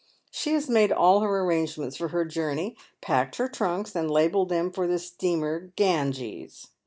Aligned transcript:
She 0.31 0.53
has 0.53 0.67
made 0.67 0.91
all 0.91 1.19
her 1.19 1.41
arrange 1.41 1.77
ments 1.77 1.95
for 1.97 2.07
her 2.07 2.25
journey, 2.25 2.75
packed 3.01 3.35
her 3.35 3.47
trunks, 3.47 3.95
and 3.95 4.09
labelled 4.09 4.49
them 4.49 4.71
ior 4.75 4.87
the 4.87 4.97
steamer 4.97 5.71
Ganges. 5.75 6.69